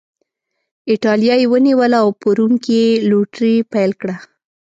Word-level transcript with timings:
اېټالیا 0.91 1.35
یې 1.41 1.45
ونیوله 1.51 1.97
او 2.03 2.09
په 2.19 2.27
روم 2.37 2.53
کې 2.63 2.75
یې 2.83 2.89
لوټري 3.09 3.55
پیل 3.71 3.91
کړه. 4.01 4.15